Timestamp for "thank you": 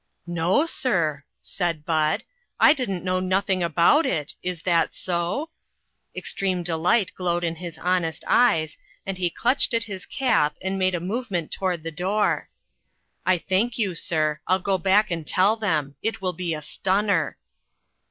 13.37-13.93